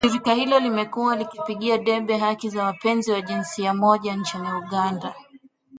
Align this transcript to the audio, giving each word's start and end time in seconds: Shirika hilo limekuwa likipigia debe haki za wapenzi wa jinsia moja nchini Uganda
Shirika 0.03 0.33
hilo 0.33 0.59
limekuwa 0.59 1.15
likipigia 1.15 1.77
debe 1.77 2.17
haki 2.17 2.49
za 2.49 2.63
wapenzi 2.65 3.11
wa 3.11 3.21
jinsia 3.21 3.73
moja 3.73 4.15
nchini 4.15 4.47
Uganda 4.53 5.15